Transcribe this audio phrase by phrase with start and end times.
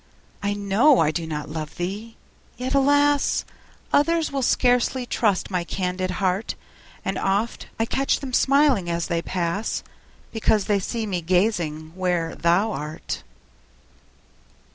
[0.41, 2.17] I know I do not love thee!
[2.57, 3.45] yet, alas!
[3.93, 6.55] Others will scarcely trust my candid heart;
[7.05, 9.83] And oft I catch them smiling as they pass,
[10.33, 13.21] Because they see me gazing where thou art.